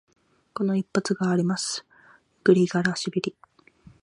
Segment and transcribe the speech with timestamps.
[0.55, 1.85] この一発があります、
[2.43, 3.35] グリガラシビリ。